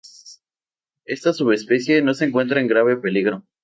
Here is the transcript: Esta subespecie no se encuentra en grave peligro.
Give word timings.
Esta 1.05 1.31
subespecie 1.31 2.01
no 2.01 2.15
se 2.15 2.25
encuentra 2.25 2.59
en 2.59 2.67
grave 2.67 2.97
peligro. 2.97 3.43